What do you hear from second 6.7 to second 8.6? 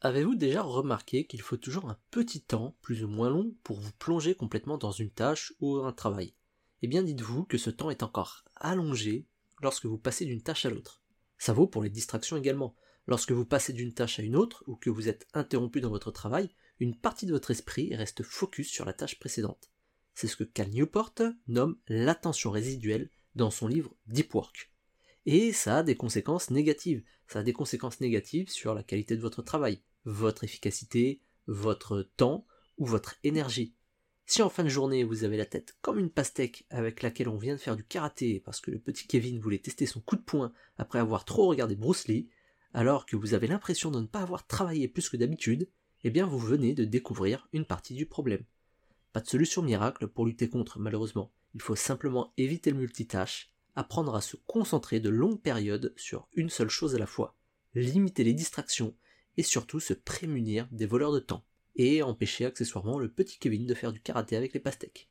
Eh bien dites-vous que ce temps est encore